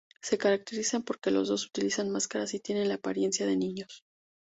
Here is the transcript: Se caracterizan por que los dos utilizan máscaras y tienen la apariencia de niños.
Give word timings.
Se 0.19 0.39
caracterizan 0.39 1.03
por 1.03 1.19
que 1.19 1.29
los 1.29 1.47
dos 1.49 1.67
utilizan 1.67 2.09
máscaras 2.09 2.55
y 2.55 2.59
tienen 2.59 2.87
la 2.87 2.95
apariencia 2.95 3.45
de 3.45 3.55
niños. 3.55 4.03